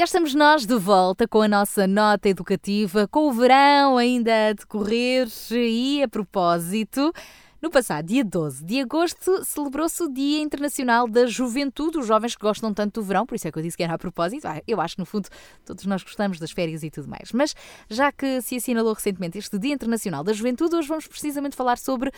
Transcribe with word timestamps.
Cá 0.00 0.04
estamos 0.04 0.34
nós 0.34 0.64
de 0.64 0.78
volta 0.78 1.28
com 1.28 1.42
a 1.42 1.46
nossa 1.46 1.86
nota 1.86 2.26
educativa, 2.26 3.06
com 3.06 3.28
o 3.28 3.32
verão 3.34 3.98
ainda 3.98 4.48
a 4.48 4.52
decorrer 4.54 5.28
e 5.50 6.02
a 6.02 6.08
propósito. 6.08 7.12
No 7.60 7.70
passado 7.70 8.06
dia 8.06 8.24
12 8.24 8.64
de 8.64 8.80
agosto 8.80 9.44
celebrou-se 9.44 10.02
o 10.02 10.10
Dia 10.10 10.40
Internacional 10.40 11.06
da 11.06 11.26
Juventude, 11.26 11.98
os 11.98 12.06
jovens 12.06 12.34
que 12.34 12.40
gostam 12.40 12.72
tanto 12.72 12.98
do 12.98 13.06
verão, 13.06 13.26
por 13.26 13.34
isso 13.34 13.46
é 13.46 13.52
que 13.52 13.58
eu 13.58 13.62
disse 13.62 13.76
que 13.76 13.82
era 13.82 13.92
a 13.92 13.98
propósito. 13.98 14.48
Ah, 14.48 14.62
eu 14.66 14.80
acho 14.80 14.96
que 14.96 15.00
no 15.00 15.04
fundo 15.04 15.28
todos 15.66 15.84
nós 15.84 16.02
gostamos 16.02 16.38
das 16.38 16.50
férias 16.50 16.82
e 16.82 16.90
tudo 16.90 17.06
mais. 17.06 17.30
Mas 17.32 17.54
já 17.90 18.10
que 18.10 18.40
se 18.40 18.56
assinalou 18.56 18.94
recentemente 18.94 19.36
este 19.36 19.58
Dia 19.58 19.74
Internacional 19.74 20.24
da 20.24 20.32
Juventude, 20.32 20.76
hoje 20.76 20.88
vamos 20.88 21.06
precisamente 21.06 21.54
falar 21.54 21.76
sobre 21.76 22.10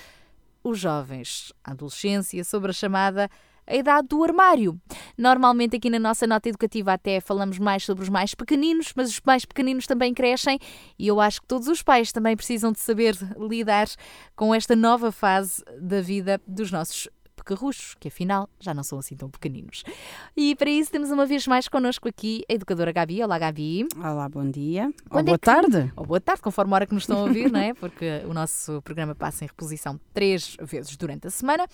os 0.63 0.79
jovens, 0.79 1.53
a 1.65 1.73
adolescência, 1.73 2.45
sobre 2.45 2.71
a 2.71 2.73
chamada 2.73 3.29
a 3.67 3.77
idade 3.77 4.09
do 4.09 4.23
armário. 4.23 4.81
Normalmente 5.17 5.77
aqui 5.77 5.89
na 5.89 5.99
nossa 5.99 6.27
nota 6.27 6.49
educativa 6.49 6.93
até 6.93 7.21
falamos 7.21 7.59
mais 7.59 7.85
sobre 7.85 8.03
os 8.03 8.09
mais 8.09 8.35
pequeninos, 8.35 8.93
mas 8.97 9.11
os 9.11 9.21
mais 9.25 9.45
pequeninos 9.45 9.87
também 9.87 10.13
crescem 10.13 10.59
e 10.99 11.07
eu 11.07 11.21
acho 11.21 11.41
que 11.41 11.47
todos 11.47 11.69
os 11.69 11.83
pais 11.83 12.13
também 12.13 12.37
precisam 12.37 12.73
de 12.73 12.81
saber 12.81 13.17
lidar 13.39 13.89
com 14.35 14.55
esta 14.55 14.75
nova 14.75 15.13
fase 15.13 15.63
da 15.81 16.01
vida 16.01 16.41
dos 16.47 16.71
nossos 16.71 17.09
pecarruchos, 17.43 17.95
que 17.99 18.09
afinal 18.09 18.49
já 18.61 18.73
não 18.73 18.83
são 18.83 18.99
assim 18.99 19.17
tão 19.17 19.29
pequeninos. 19.29 19.83
E 20.37 20.55
para 20.55 20.71
isso 20.71 20.91
temos 20.91 21.11
uma 21.11 21.27
vez 21.27 21.47
mais 21.47 21.69
connosco 21.69 22.09
aqui 22.09 22.45
a 22.49 22.55
educadora 22.55 22.93
Gabi. 22.93 23.23
Olá, 23.23 23.39
Gabi. 23.39 23.87
Olá, 23.97 24.29
bom 24.29 24.49
dia. 24.49 24.93
Ou 25.11 25.21
é 25.21 25.23
boa 25.23 25.39
que... 25.39 25.45
tarde. 25.45 25.93
Ou 25.97 26.07
boa 26.07 26.21
tarde, 26.21 26.41
conforme 26.41 26.73
a 26.73 26.75
hora 26.77 26.87
que 26.87 26.95
nos 26.95 27.03
estão 27.03 27.19
a 27.19 27.23
ouvir, 27.23 27.51
não 27.53 27.61
é? 27.61 27.75
Porque 27.75 28.23
o 28.27 28.33
nosso 28.33 28.81
programa 28.83 29.15
passa 29.15 29.45
em 29.45 29.49
reposição 29.49 30.01
três 30.15 30.57
vezes 30.63 30.97
durante 30.97 31.27
a 31.27 31.31
semana. 31.31 31.67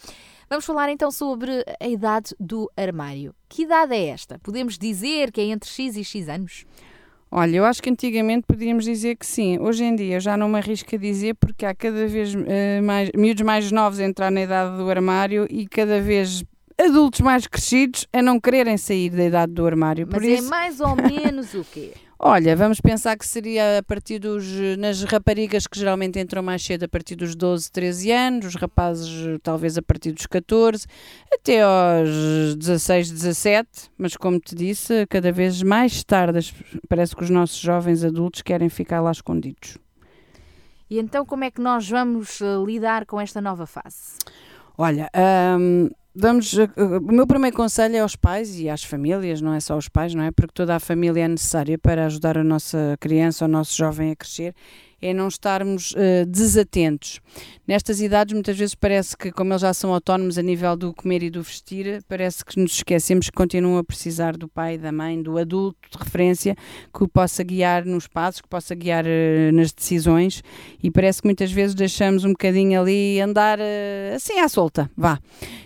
Vamos 0.49 0.65
falar 0.65 0.91
então 0.91 1.11
sobre 1.11 1.65
a 1.81 1.87
idade 1.87 2.35
do 2.41 2.71
armário. 2.77 3.35
Que 3.49 3.63
idade 3.63 3.95
é 3.95 4.09
esta? 4.09 4.39
Podemos 4.39 4.79
dizer 4.79 5.31
que 5.31 5.41
é 5.41 5.45
entre 5.45 5.69
X 5.69 5.97
e 5.97 6.05
X 6.05 6.29
anos? 6.29 6.65
Olha, 7.31 7.57
eu 7.57 7.65
acho 7.65 7.83
que 7.83 7.91
antigamente 7.91 8.47
podíamos 8.47 8.85
dizer 8.85 9.17
que 9.17 9.27
sim. 9.27 9.59
Hoje 9.59 9.85
em 9.85 9.95
dia 9.95 10.19
já 10.19 10.37
não 10.37 10.49
me 10.49 10.59
arrisco 10.59 10.95
a 10.95 10.99
dizer 10.99 11.35
porque 11.35 11.67
há 11.67 11.75
cada 11.75 12.07
vez 12.07 12.35
uh, 12.35 12.39
mais 12.83 13.11
miúdos 13.15 13.43
mais 13.43 13.71
novos 13.71 14.01
a 14.01 14.05
entrar 14.05 14.31
na 14.31 14.43
idade 14.43 14.77
do 14.79 14.89
armário 14.89 15.47
e 15.51 15.67
cada 15.67 16.01
vez 16.01 16.43
adultos 16.79 17.21
mais 17.21 17.47
crescidos 17.47 18.07
a 18.13 18.23
não 18.23 18.41
quererem 18.41 18.77
sair 18.77 19.11
da 19.11 19.25
idade 19.25 19.53
do 19.53 19.67
armário. 19.67 20.07
Mas 20.11 20.21
Por 20.21 20.29
é 20.29 20.35
isso... 20.35 20.49
mais 20.49 20.81
ou 20.81 20.97
menos 20.97 21.53
o 21.55 21.65
quê? 21.65 21.93
Olha, 22.21 22.57
vamos 22.57 22.81
pensar 22.81 23.17
que 23.17 23.25
seria 23.25 23.79
a 23.79 23.83
partir 23.83 24.19
dos. 24.19 24.45
nas 24.77 25.05
raparigas 25.05 25.69
que 25.69 25.79
geralmente 25.79 26.19
entram 26.19 26.43
mais 26.43 26.65
cedo, 26.65 26.83
a 26.83 26.89
partir 26.89 27.15
dos 27.15 27.37
12, 27.37 27.71
13 27.71 28.11
anos, 28.11 28.47
os 28.47 28.55
rapazes 28.57 29.09
talvez 29.41 29.79
a 29.79 29.83
partir 29.83 30.11
dos 30.11 30.27
14, 30.27 30.85
até 31.33 31.63
aos 31.63 32.57
16, 32.57 33.13
17, 33.13 33.69
mas 33.97 34.17
como 34.17 34.41
te 34.41 34.57
disse, 34.57 35.07
cada 35.07 35.31
vez 35.31 35.63
mais 35.63 36.03
tarde 36.03 36.53
parece 36.89 37.15
que 37.15 37.23
os 37.23 37.31
nossos 37.31 37.61
jovens 37.61 38.03
adultos 38.03 38.43
querem 38.43 38.69
ficar 38.69 39.01
lá 39.01 39.13
escondidos. 39.13 39.79
E 40.91 40.99
então, 40.99 41.25
como 41.25 41.45
é 41.45 41.53
que 41.53 41.61
nós 41.61 41.89
vamos 41.89 42.41
eh, 42.41 42.47
lidar 42.67 43.07
com 43.07 43.21
esta 43.21 43.41
nova 43.41 43.67
fase? 43.67 44.17
Olha, 44.77 45.11
hum, 45.59 45.91
Vamos, 46.21 46.53
eh, 46.59 46.69
eh, 46.77 46.83
o 46.83 47.13
meu 47.13 47.29
primeiro 47.29 47.57
conselho 47.57 47.95
é 47.95 48.01
aos 48.01 48.17
pais 48.17 48.59
e 48.59 48.69
às 48.69 48.83
famílias, 48.83 49.41
não 49.41 49.55
é 49.55 49.61
só 49.61 49.75
aos 49.75 49.89
pais, 49.89 50.15
não 50.15 50.25
é? 50.25 50.33
Porque 50.33 50.53
toda 50.53 50.75
a 50.75 50.81
família 50.81 51.25
é 51.25 51.29
necessária 51.29 51.79
para 51.79 52.07
ajudar 52.07 52.37
a 52.37 52.43
nossa 52.43 52.97
criança, 52.99 53.45
o 53.45 53.49
nosso 53.49 53.77
jovem 53.77 54.11
a 54.11 54.17
crescer 54.17 54.53
é 55.01 55.15
não 55.15 55.29
estarmos 55.29 55.93
uh, 55.93 56.27
desatentos. 56.27 57.21
Nestas 57.67 58.01
idades, 58.01 58.35
muitas 58.35 58.57
vezes 58.57 58.75
parece 58.75 59.17
que, 59.17 59.31
como 59.31 59.53
eles 59.53 59.63
já 59.63 59.73
são 59.73 59.93
autónomos 59.93 60.39
a 60.39 60.43
nível 60.43 60.77
do 60.77 60.93
comer 60.93 61.23
e 61.23 61.31
do 61.31 61.43
vestir, 61.43 62.03
parece 62.09 62.45
que 62.45 62.59
nos 62.59 62.73
esquecemos 62.73 63.27
que 63.27 63.37
continuam 63.37 63.79
a 63.79 63.85
precisar 63.85 64.37
do 64.37 64.49
pai, 64.49 64.79
da 64.79 64.91
mãe, 64.91 65.23
do 65.23 65.39
adulto 65.39 65.79
de 65.91 65.99
referência 65.99 66.57
que 66.93 67.05
o 67.05 67.09
possa 67.09 67.43
guiar 67.45 67.85
nos 67.85 68.07
passos, 68.07 68.41
que 68.41 68.49
possa 68.49 68.75
guiar 68.75 69.05
uh, 69.05 69.53
nas 69.53 69.73
decisões 69.73 70.43
e 70.83 70.91
parece 70.91 71.23
que 71.23 71.29
muitas 71.29 71.53
vezes 71.53 71.75
deixamos 71.75 72.25
um 72.25 72.31
bocadinho 72.31 72.81
ali 72.81 73.21
andar 73.21 73.59
uh, 73.59 74.15
assim 74.15 74.41
à 74.41 74.49
solta, 74.49 74.91
vá. 74.97 75.19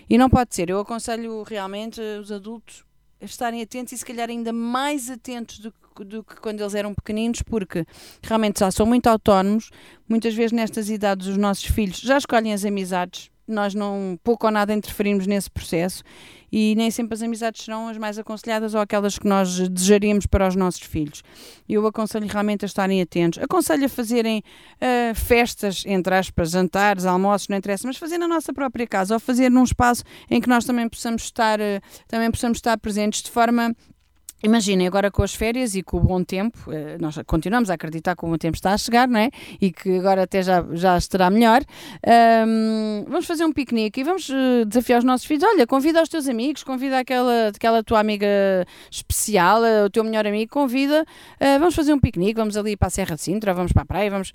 E 0.09 0.17
não 0.17 0.29
pode 0.29 0.53
ser. 0.53 0.69
Eu 0.69 0.79
aconselho 0.79 1.43
realmente 1.43 1.99
os 2.21 2.31
adultos 2.31 2.83
estarem 3.25 3.61
atentos 3.61 3.93
e 3.93 3.97
se 3.97 4.05
calhar 4.05 4.29
ainda 4.29 4.51
mais 4.51 5.09
atentos 5.09 5.59
do 5.59 5.71
que 5.71 5.82
do 5.93 6.23
que 6.23 6.35
quando 6.37 6.61
eles 6.61 6.73
eram 6.73 6.93
pequeninos, 6.93 7.41
porque 7.41 7.85
realmente 8.21 8.61
já 8.61 8.71
são 8.71 8.85
muito 8.85 9.07
autónomos. 9.07 9.69
Muitas 10.07 10.33
vezes, 10.33 10.51
nestas 10.51 10.89
idades, 10.89 11.27
os 11.27 11.37
nossos 11.37 11.65
filhos 11.65 11.99
já 11.99 12.17
escolhem 12.17 12.53
as 12.53 12.63
amizades. 12.63 13.29
Nós 13.45 13.73
não 13.73 14.17
pouco 14.23 14.45
ou 14.45 14.51
nada 14.51 14.73
interferimos 14.73 15.27
nesse 15.27 15.51
processo 15.51 16.01
e 16.55 16.75
nem 16.75 16.91
sempre 16.91 17.15
as 17.15 17.21
amizades 17.23 17.65
serão 17.65 17.87
as 17.87 17.97
mais 17.97 18.19
aconselhadas 18.19 18.75
ou 18.75 18.79
aquelas 18.79 19.17
que 19.17 19.27
nós 19.27 19.67
desejaríamos 19.67 20.27
para 20.27 20.47
os 20.47 20.55
nossos 20.55 20.81
filhos. 20.81 21.23
Eu 21.67 21.85
aconselho 21.87 22.27
realmente 22.27 22.63
a 22.63 22.67
estarem 22.67 23.01
atentos. 23.01 23.41
Aconselho 23.41 23.85
a 23.85 23.89
fazerem 23.89 24.43
uh, 24.77 25.15
festas, 25.15 25.83
entre 25.87 26.13
aspas, 26.13 26.51
jantares, 26.51 27.05
almoços, 27.05 27.47
não 27.47 27.57
interessa, 27.57 27.87
mas 27.87 27.97
fazer 27.97 28.19
na 28.19 28.27
nossa 28.27 28.53
própria 28.53 28.85
casa 28.85 29.15
ou 29.15 29.19
fazer 29.19 29.49
num 29.49 29.63
espaço 29.63 30.03
em 30.29 30.39
que 30.39 30.47
nós 30.47 30.63
também 30.63 30.87
possamos 30.87 31.23
estar, 31.23 31.59
uh, 31.59 31.81
também 32.07 32.29
possamos 32.29 32.59
estar 32.59 32.77
presentes 32.77 33.23
de 33.23 33.31
forma 33.31 33.75
Imaginem 34.43 34.85
agora 34.85 35.09
com 35.09 35.23
as 35.23 35.33
férias 35.33 35.73
e 35.73 35.81
com 35.81 35.95
o 35.95 36.01
bom 36.01 36.21
tempo, 36.21 36.69
eh, 36.69 36.97
nós 36.99 37.17
continuamos 37.25 37.69
a 37.69 37.75
acreditar 37.75 38.13
que 38.13 38.25
o 38.25 38.27
bom 38.27 38.37
tempo 38.37 38.55
está 38.55 38.73
a 38.73 38.77
chegar, 38.77 39.07
não 39.07 39.17
é? 39.17 39.29
E 39.61 39.71
que 39.71 39.97
agora 39.97 40.23
até 40.23 40.43
já, 40.43 40.61
já 40.73 40.97
estará 40.97 41.29
melhor. 41.29 41.61
Um, 42.45 43.05
vamos 43.07 43.25
fazer 43.25 43.45
um 43.45 43.53
piquenique 43.53 44.01
e 44.01 44.03
vamos 44.03 44.29
eh, 44.29 44.65
desafiar 44.65 44.99
os 44.99 45.05
nossos 45.05 45.25
filhos. 45.25 45.45
Olha, 45.45 45.65
convida 45.65 46.03
os 46.03 46.09
teus 46.09 46.27
amigos, 46.27 46.61
convida 46.61 46.99
aquela, 46.99 47.47
aquela 47.55 47.81
tua 47.81 48.01
amiga 48.01 48.27
especial, 48.91 49.63
eh, 49.63 49.85
o 49.85 49.89
teu 49.89 50.03
melhor 50.03 50.27
amigo, 50.27 50.51
convida. 50.51 51.05
Uh, 51.39 51.59
vamos 51.59 51.73
fazer 51.73 51.93
um 51.93 51.99
piquenique, 51.99 52.33
vamos 52.33 52.57
ali 52.57 52.75
para 52.75 52.87
a 52.89 52.91
Serra 52.91 53.15
de 53.15 53.21
Sintra, 53.21 53.53
vamos 53.53 53.71
para 53.71 53.83
a 53.83 53.85
praia, 53.85 54.11
vamos 54.11 54.33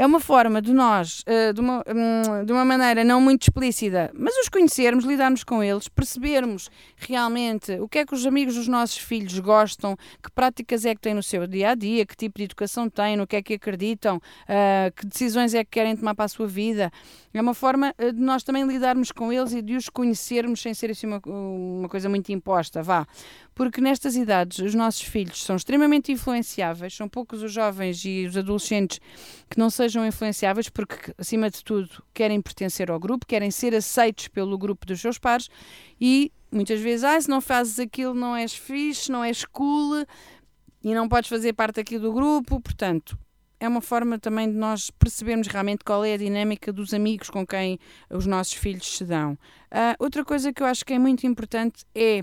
é 0.00 0.06
uma 0.06 0.18
forma 0.18 0.62
de 0.62 0.72
nós, 0.72 1.22
uh, 1.28 1.52
de, 1.52 1.60
uma, 1.60 1.84
um, 1.86 2.42
de 2.46 2.50
uma 2.50 2.64
maneira 2.64 3.04
não 3.04 3.20
muito 3.20 3.42
explícita, 3.42 4.10
mas 4.14 4.34
os 4.38 4.48
conhecermos, 4.48 5.04
lidarmos 5.04 5.44
com 5.44 5.62
eles, 5.62 5.88
percebermos 5.88 6.70
realmente 6.96 7.72
o 7.72 7.86
que 7.86 7.98
é 7.98 8.06
que 8.06 8.14
os 8.14 8.24
amigos 8.24 8.54
dos 8.54 8.66
nossos 8.66 8.96
filhos 8.96 9.38
gostam, 9.40 9.94
que 10.22 10.30
práticas 10.30 10.86
é 10.86 10.94
que 10.94 11.02
têm 11.02 11.12
no 11.12 11.22
seu 11.22 11.46
dia 11.46 11.72
a 11.72 11.74
dia, 11.74 12.06
que 12.06 12.16
tipo 12.16 12.38
de 12.38 12.44
educação 12.44 12.88
têm, 12.88 13.14
no 13.14 13.26
que 13.26 13.36
é 13.36 13.42
que 13.42 13.52
acreditam, 13.52 14.16
uh, 14.16 14.90
que 14.96 15.04
decisões 15.04 15.52
é 15.52 15.62
que 15.62 15.70
querem 15.72 15.94
tomar 15.94 16.14
para 16.14 16.24
a 16.24 16.28
sua 16.28 16.46
vida. 16.46 16.90
É 17.34 17.40
uma 17.42 17.52
forma 17.52 17.94
uh, 17.98 18.10
de 18.10 18.20
nós 18.22 18.42
também 18.42 18.66
lidarmos 18.66 19.12
com 19.12 19.30
eles 19.30 19.52
e 19.52 19.60
de 19.60 19.76
os 19.76 19.90
conhecermos 19.90 20.62
sem 20.62 20.72
ser 20.72 20.92
assim 20.92 21.08
uma, 21.08 21.20
uma 21.26 21.90
coisa 21.90 22.08
muito 22.08 22.32
imposta, 22.32 22.82
vá 22.82 23.06
porque 23.60 23.78
nestas 23.78 24.16
idades 24.16 24.58
os 24.60 24.74
nossos 24.74 25.02
filhos 25.02 25.44
são 25.44 25.54
extremamente 25.54 26.10
influenciáveis, 26.10 26.94
são 26.94 27.06
poucos 27.06 27.42
os 27.42 27.52
jovens 27.52 28.02
e 28.06 28.24
os 28.26 28.34
adolescentes 28.34 28.98
que 29.50 29.58
não 29.58 29.68
sejam 29.68 29.89
influenciáveis, 29.94 30.68
porque, 30.68 31.14
acima 31.18 31.50
de 31.50 31.62
tudo, 31.64 32.02
querem 32.14 32.40
pertencer 32.40 32.90
ao 32.90 32.98
grupo, 32.98 33.26
querem 33.26 33.50
ser 33.50 33.74
aceitos 33.74 34.28
pelo 34.28 34.56
grupo 34.58 34.86
dos 34.86 35.00
seus 35.00 35.18
pares 35.18 35.48
e 36.00 36.32
muitas 36.50 36.80
vezes, 36.80 37.04
ah, 37.04 37.20
se 37.20 37.28
não 37.28 37.40
fazes 37.40 37.78
aquilo, 37.78 38.14
não 38.14 38.34
és 38.34 38.54
fixe, 38.54 39.10
não 39.10 39.22
és 39.22 39.44
cool 39.44 40.04
e 40.82 40.94
não 40.94 41.08
podes 41.08 41.28
fazer 41.28 41.52
parte 41.52 41.80
aqui 41.80 41.98
do 41.98 42.12
grupo, 42.12 42.60
portanto. 42.60 43.18
É 43.62 43.68
uma 43.68 43.82
forma 43.82 44.18
também 44.18 44.50
de 44.50 44.56
nós 44.56 44.90
percebermos 44.90 45.46
realmente 45.46 45.84
qual 45.84 46.02
é 46.02 46.14
a 46.14 46.16
dinâmica 46.16 46.72
dos 46.72 46.94
amigos 46.94 47.28
com 47.28 47.46
quem 47.46 47.78
os 48.08 48.24
nossos 48.24 48.54
filhos 48.54 48.96
se 48.96 49.04
dão. 49.04 49.32
Uh, 49.32 49.94
outra 49.98 50.24
coisa 50.24 50.50
que 50.50 50.62
eu 50.62 50.66
acho 50.66 50.82
que 50.84 50.94
é 50.94 50.98
muito 50.98 51.26
importante 51.26 51.84
é 51.94 52.22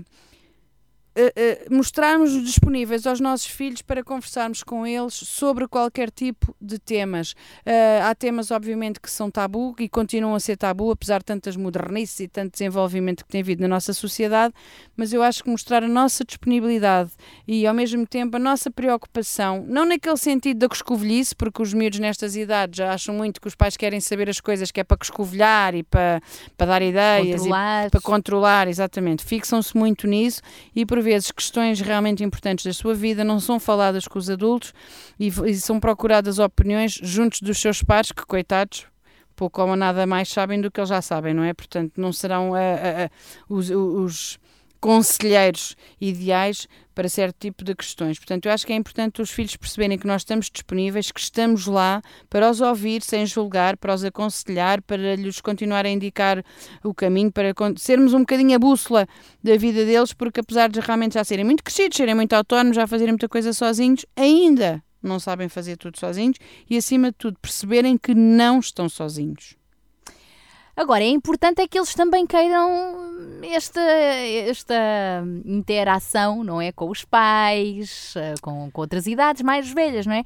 uh, 1.20 1.74
mostrarmos-nos 1.74 2.44
disponíveis 2.44 3.06
aos 3.06 3.20
nossos 3.20 3.46
filhos 3.46 3.82
para 3.82 4.02
conversarmos 4.04 4.62
com 4.62 4.86
eles 4.86 5.14
sobre 5.14 5.66
qualquer 5.66 6.10
tipo 6.10 6.54
de 6.60 6.78
temas. 6.78 7.32
Uh, 7.32 8.04
há 8.04 8.14
temas, 8.14 8.50
obviamente, 8.50 9.00
que 9.00 9.10
são 9.10 9.30
tabu 9.30 9.74
e 9.78 9.88
continuam 9.88 10.34
a 10.34 10.40
ser 10.40 10.56
tabu, 10.56 10.90
apesar 10.90 11.18
de 11.18 11.24
tantas 11.24 11.56
modernices 11.56 12.20
e 12.20 12.28
tanto 12.28 12.52
desenvolvimento 12.52 13.24
que 13.24 13.30
tem 13.30 13.40
havido 13.40 13.62
na 13.62 13.68
nossa 13.68 13.92
sociedade, 13.92 14.54
mas 14.96 15.12
eu 15.12 15.22
acho 15.22 15.42
que 15.42 15.50
mostrar 15.50 15.82
a 15.82 15.88
nossa 15.88 16.24
disponibilidade 16.24 17.10
e, 17.46 17.66
ao 17.66 17.74
mesmo 17.74 18.06
tempo, 18.06 18.36
a 18.36 18.40
nossa 18.40 18.70
preocupação, 18.70 19.64
não 19.66 19.84
naquele 19.84 20.16
sentido 20.16 20.58
da 20.58 20.68
coscovilhice, 20.68 21.34
porque 21.34 21.62
os 21.62 21.72
miúdos 21.72 21.98
nestas 21.98 22.36
idades 22.36 22.76
já 22.76 22.92
acham 22.92 23.14
muito 23.14 23.40
que 23.40 23.48
os 23.48 23.54
pais 23.54 23.76
querem 23.76 24.00
saber 24.00 24.28
as 24.28 24.40
coisas 24.40 24.70
que 24.70 24.80
é 24.80 24.84
para 24.84 24.96
coscovilhar 24.96 25.74
e 25.74 25.82
para, 25.82 26.20
para 26.56 26.66
dar 26.66 26.82
ideias, 26.82 27.42
para 27.90 28.00
controlar, 28.02 28.68
exatamente. 28.68 29.24
Fixam-se 29.24 29.76
muito 29.76 30.06
nisso 30.06 30.42
e, 30.74 30.84
por 30.84 30.98
vezes 31.08 31.30
questões 31.30 31.80
realmente 31.80 32.22
importantes 32.22 32.64
da 32.64 32.72
sua 32.72 32.94
vida 32.94 33.24
não 33.24 33.40
são 33.40 33.58
faladas 33.58 34.06
com 34.06 34.18
os 34.18 34.28
adultos 34.28 34.72
e, 35.18 35.28
e 35.28 35.54
são 35.54 35.80
procuradas 35.80 36.38
opiniões 36.38 36.92
juntos 37.02 37.40
dos 37.40 37.58
seus 37.58 37.82
pares, 37.82 38.12
que 38.12 38.24
coitados, 38.26 38.86
pouco 39.34 39.62
ou 39.62 39.76
nada 39.76 40.06
mais 40.06 40.28
sabem 40.28 40.60
do 40.60 40.70
que 40.70 40.80
eles 40.80 40.90
já 40.90 41.00
sabem, 41.00 41.32
não 41.32 41.42
é? 41.42 41.54
Portanto, 41.54 41.92
não 41.96 42.12
serão 42.12 42.50
uh, 42.50 42.54
uh, 42.54 43.54
os, 43.54 43.70
os 43.70 44.38
conselheiros 44.80 45.76
ideais 46.00 46.66
para 46.94 47.08
certo 47.08 47.36
tipo 47.38 47.64
de 47.64 47.74
questões. 47.74 48.18
Portanto, 48.18 48.46
eu 48.46 48.52
acho 48.52 48.66
que 48.66 48.72
é 48.72 48.76
importante 48.76 49.22
os 49.22 49.30
filhos 49.30 49.56
perceberem 49.56 49.96
que 49.96 50.06
nós 50.06 50.22
estamos 50.22 50.50
disponíveis, 50.50 51.12
que 51.12 51.20
estamos 51.20 51.66
lá 51.66 52.02
para 52.28 52.50
os 52.50 52.60
ouvir 52.60 53.02
sem 53.02 53.24
julgar, 53.24 53.76
para 53.76 53.94
os 53.94 54.02
aconselhar, 54.02 54.82
para 54.82 55.14
lhes 55.14 55.40
continuar 55.40 55.86
a 55.86 55.88
indicar 55.88 56.44
o 56.82 56.92
caminho, 56.92 57.30
para 57.30 57.54
sermos 57.76 58.14
um 58.14 58.20
bocadinho 58.20 58.56
a 58.56 58.58
bússola 58.58 59.06
da 59.42 59.56
vida 59.56 59.84
deles, 59.84 60.12
porque 60.12 60.40
apesar 60.40 60.68
de 60.68 60.80
realmente 60.80 61.14
já 61.14 61.24
serem 61.24 61.44
muito 61.44 61.62
crescidos, 61.62 61.96
serem 61.96 62.14
muito 62.14 62.32
autónomos, 62.32 62.76
já 62.76 62.86
fazerem 62.86 63.12
muita 63.12 63.28
coisa 63.28 63.52
sozinhos, 63.52 64.04
ainda 64.16 64.82
não 65.02 65.20
sabem 65.20 65.48
fazer 65.48 65.76
tudo 65.76 65.98
sozinhos 65.98 66.38
e, 66.68 66.76
acima 66.76 67.10
de 67.10 67.16
tudo, 67.18 67.38
perceberem 67.40 67.96
que 67.96 68.14
não 68.14 68.58
estão 68.58 68.88
sozinhos. 68.88 69.57
Agora, 70.78 71.02
é 71.02 71.08
importante 71.08 71.60
é 71.60 71.66
que 71.66 71.76
eles 71.76 71.92
também 71.92 72.24
queiram 72.24 72.94
esta, 73.42 73.80
esta 73.80 75.24
interação, 75.44 76.44
não 76.44 76.62
é? 76.62 76.70
Com 76.70 76.88
os 76.88 77.04
pais, 77.04 78.14
eh, 78.16 78.34
com, 78.40 78.70
com 78.70 78.80
outras 78.80 79.08
idades 79.08 79.42
mais 79.42 79.68
velhas, 79.72 80.06
não 80.06 80.14
é? 80.14 80.22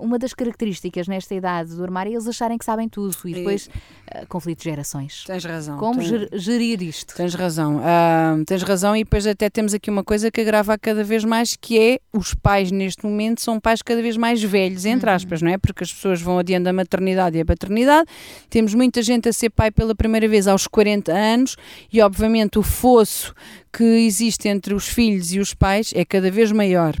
Uma 0.00 0.18
das 0.18 0.34
características 0.34 1.06
nesta 1.06 1.34
idade 1.34 1.74
do 1.74 1.82
armário 1.82 2.10
é 2.10 2.14
eles 2.14 2.26
acharem 2.26 2.58
que 2.58 2.64
sabem 2.64 2.88
tudo 2.88 3.16
e 3.24 3.34
depois 3.34 3.66
uh, 3.66 4.26
conflitos 4.28 4.64
de 4.64 4.70
gerações. 4.70 5.24
Tens 5.26 5.44
razão. 5.44 5.78
Como 5.78 6.00
tens, 6.00 6.28
gerir 6.42 6.82
isto? 6.82 7.14
Tens 7.14 7.34
razão. 7.34 7.78
Uh, 7.78 8.44
tens 8.44 8.62
razão 8.62 8.96
e 8.96 9.04
depois 9.04 9.26
até 9.26 9.48
temos 9.48 9.74
aqui 9.74 9.90
uma 9.90 10.02
coisa 10.02 10.30
que 10.30 10.40
agrava 10.40 10.76
cada 10.78 11.04
vez 11.04 11.24
mais 11.24 11.56
que 11.56 11.78
é 11.78 12.00
os 12.12 12.34
pais 12.34 12.70
neste 12.70 13.04
momento 13.04 13.40
são 13.40 13.60
pais 13.60 13.82
cada 13.82 14.02
vez 14.02 14.16
mais 14.16 14.42
velhos, 14.42 14.84
entre 14.84 15.08
uhum. 15.08 15.16
aspas, 15.16 15.42
não 15.42 15.50
é? 15.50 15.58
Porque 15.58 15.84
as 15.84 15.92
pessoas 15.92 16.20
vão 16.20 16.38
adiando 16.38 16.68
a 16.68 16.72
maternidade 16.72 17.36
e 17.36 17.40
a 17.40 17.44
paternidade. 17.44 18.08
Temos 18.48 18.74
muita 18.74 19.02
gente 19.02 19.28
a 19.28 19.32
ser 19.32 19.50
pai 19.50 19.70
pela 19.70 19.94
primeira 19.94 20.26
vez 20.26 20.48
aos 20.48 20.66
40 20.66 21.12
anos 21.12 21.56
e 21.92 22.00
obviamente 22.00 22.58
o 22.58 22.62
fosso 22.62 23.34
que 23.72 23.84
existe 23.84 24.48
entre 24.48 24.74
os 24.74 24.88
filhos 24.88 25.32
e 25.32 25.38
os 25.38 25.54
pais 25.54 25.92
é 25.94 26.04
cada 26.04 26.30
vez 26.30 26.50
maior. 26.50 26.94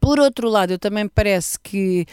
Por 0.00 0.18
outro 0.18 0.48
lado, 0.48 0.72
eu 0.72 0.78
também 0.78 1.08
parece 1.08 1.58
que 1.58 2.06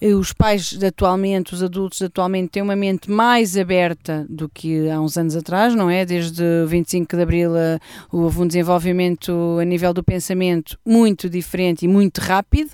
eh, 0.00 0.14
os 0.14 0.32
pais 0.32 0.78
atualmente, 0.82 1.54
os 1.54 1.62
adultos 1.62 2.02
atualmente, 2.02 2.50
têm 2.50 2.62
uma 2.62 2.76
mente 2.76 3.10
mais 3.10 3.56
aberta 3.56 4.26
do 4.28 4.48
que 4.48 4.88
há 4.90 5.00
uns 5.00 5.16
anos 5.16 5.36
atrás, 5.36 5.74
não 5.74 5.88
é? 5.88 6.04
Desde 6.04 6.42
25 6.66 7.16
de 7.16 7.22
Abril 7.22 7.56
eh, 7.56 7.78
houve 8.12 8.40
um 8.40 8.46
desenvolvimento 8.46 9.58
a 9.60 9.64
nível 9.64 9.92
do 9.92 10.02
pensamento 10.02 10.78
muito 10.84 11.28
diferente 11.28 11.84
e 11.84 11.88
muito 11.88 12.18
rápido, 12.18 12.70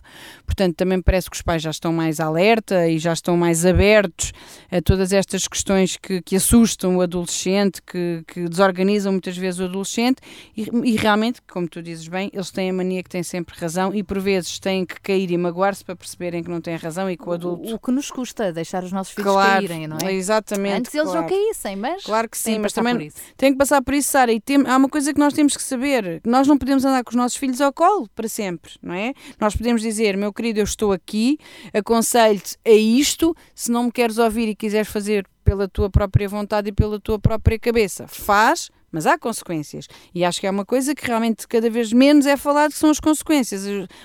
portanto 0.46 0.76
também 0.76 1.00
parece 1.00 1.30
que 1.30 1.36
os 1.36 1.42
pais 1.42 1.62
já 1.62 1.70
estão 1.70 1.92
mais 1.92 2.20
alerta 2.20 2.88
e 2.88 2.98
já 2.98 3.12
estão 3.12 3.36
mais 3.36 3.64
abertos 3.64 4.32
a 4.70 4.80
todas 4.80 5.12
estas 5.12 5.46
questões 5.46 5.96
que, 5.96 6.22
que 6.22 6.36
assustam 6.36 6.96
o 6.96 7.00
adolescente, 7.00 7.82
que, 7.82 8.22
que, 8.26 8.48
desorganizam 8.48 9.12
muitas 9.12 9.36
vezes 9.36 9.60
o 9.60 9.64
adolescente 9.64 10.20
e, 10.56 10.66
e 10.84 10.96
realmente, 10.96 11.40
como 11.50 11.68
tu 11.68 11.82
dizes 11.82 12.08
bem, 12.08 12.30
eles 12.32 12.50
têm 12.50 12.70
a 12.70 12.72
mania 12.72 13.02
que 13.02 13.10
têm 13.10 13.22
sempre 13.22 13.54
razão 13.58 13.94
e 13.94 14.02
por 14.02 14.18
vezes 14.18 14.58
têm 14.62 14.86
que 14.86 15.00
cair 15.00 15.30
e 15.30 15.36
magoar-se 15.36 15.84
para 15.84 15.96
perceberem 15.96 16.42
que 16.42 16.48
não 16.48 16.60
têm 16.60 16.76
razão 16.76 17.10
e 17.10 17.16
que 17.16 17.28
o 17.28 17.32
adulto. 17.32 17.68
O, 17.68 17.74
o 17.74 17.78
que 17.78 17.90
nos 17.90 18.10
custa 18.10 18.52
deixar 18.52 18.84
os 18.84 18.92
nossos 18.92 19.12
filhos 19.12 19.32
claro, 19.32 19.54
caírem, 19.54 19.88
não 19.88 19.98
é? 20.00 20.14
Exatamente. 20.14 20.76
Antes 20.76 20.94
eles 20.94 21.12
não 21.12 21.26
caíssem, 21.26 21.76
mas. 21.76 22.04
Claro 22.04 22.28
que 22.28 22.38
sim, 22.38 22.58
mas 22.60 22.72
também 22.72 23.10
tem 23.36 23.52
que 23.52 23.58
passar 23.58 23.82
por 23.82 23.92
isso, 23.92 24.10
Sara. 24.10 24.32
E 24.32 24.40
tem, 24.40 24.64
há 24.66 24.76
uma 24.76 24.88
coisa 24.88 25.12
que 25.12 25.18
nós 25.18 25.34
temos 25.34 25.56
que 25.56 25.62
saber: 25.62 26.20
nós 26.24 26.46
não 26.46 26.56
podemos 26.56 26.84
andar 26.84 27.02
com 27.02 27.10
os 27.10 27.16
nossos 27.16 27.36
filhos 27.36 27.60
ao 27.60 27.72
colo 27.72 28.08
para 28.14 28.28
sempre, 28.28 28.72
não 28.80 28.94
é? 28.94 29.12
Nós 29.40 29.56
podemos 29.56 29.82
dizer, 29.82 30.16
meu 30.16 30.32
querido, 30.32 30.60
eu 30.60 30.64
estou 30.64 30.92
aqui, 30.92 31.38
aconselho-te 31.74 32.56
a 32.64 32.70
isto, 32.70 33.36
se 33.54 33.70
não 33.70 33.84
me 33.84 33.92
queres 33.92 34.18
ouvir 34.18 34.48
e 34.48 34.54
quiseres 34.54 34.88
fazer 34.88 35.26
pela 35.44 35.66
tua 35.68 35.90
própria 35.90 36.28
vontade 36.28 36.68
e 36.68 36.72
pela 36.72 37.00
tua 37.00 37.18
própria 37.18 37.58
cabeça, 37.58 38.06
faz, 38.06 38.70
mas 38.92 39.06
há 39.06 39.18
consequências. 39.18 39.88
E 40.14 40.24
acho 40.24 40.38
que 40.38 40.46
é 40.46 40.50
uma 40.50 40.64
coisa 40.64 40.94
que 40.94 41.06
realmente 41.06 41.48
cada 41.48 41.68
vez 41.70 41.92
menos 41.92 42.26
é 42.26 42.36
falado, 42.36 42.72
que 42.72 42.78
são 42.78 42.90
as 42.90 43.00
consequências. 43.00 43.62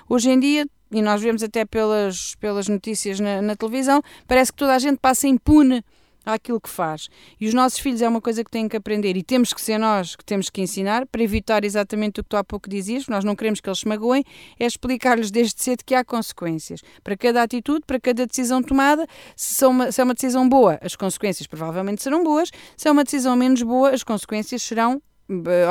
Hoje 0.10 0.32
em 0.32 0.40
dia, 0.40 0.66
e 0.92 1.02
nós 1.02 1.22
vemos 1.22 1.44
até 1.44 1.66
pelas, 1.66 2.36
pelas 2.36 2.68
notícias 2.68 3.20
na, 3.20 3.42
na 3.42 3.56
televisão, 3.56 4.02
parece 4.26 4.52
que 4.52 4.58
toda 4.58 4.74
a 4.74 4.80
gente 4.80 4.98
passa 5.00 5.28
impune 5.28 5.84
àquilo 6.28 6.60
que 6.60 6.70
faz. 6.70 7.08
E 7.40 7.48
os 7.48 7.54
nossos 7.54 7.80
filhos 7.80 8.02
é 8.02 8.08
uma 8.08 8.22
coisa 8.22 8.44
que 8.44 8.52
têm 8.52 8.68
que 8.68 8.76
aprender 8.76 9.16
e 9.16 9.24
temos 9.24 9.54
que 9.54 9.62
ser 9.62 9.78
nós 9.78 10.16
que 10.16 10.26
temos 10.26 10.50
que 10.50 10.62
ensinar 10.62 11.08
para 11.08 11.24
evitar 11.24 11.64
exatamente 11.64 12.20
o 12.20 12.24
que 12.24 12.30
tu 12.30 12.38
há 12.38 12.44
pouco 12.44 12.70
dizias, 12.70 13.08
nós 13.08 13.24
não 13.24 13.36
queremos 13.36 13.62
que 13.62 13.70
eles 13.70 13.80
se 13.80 13.88
magoem, 13.88 14.24
é 14.60 14.66
explicar-lhes 14.66 15.32
desde 15.32 15.62
cedo 15.64 15.84
que 15.86 15.96
há 15.96 16.04
consequências. 16.04 16.82
Para 17.04 17.16
cada 17.16 17.42
atitude, 17.42 17.82
para 17.88 18.00
cada 18.00 18.28
decisão 18.28 18.62
tomada, 18.62 19.08
se, 19.36 19.66
uma, 19.66 19.92
se 19.92 20.02
é 20.02 20.04
uma 20.04 20.14
decisão 20.14 20.48
boa, 20.48 20.78
as 20.82 20.96
consequências 20.96 21.48
provavelmente 21.48 22.04
serão 22.04 22.24
boas, 22.24 22.52
se 22.76 22.88
é 22.88 22.92
uma 22.92 23.04
decisão 23.04 23.36
menos 23.36 23.64
boa, 23.64 23.92
as 23.92 24.04
consequências 24.04 24.62
serão 24.62 25.02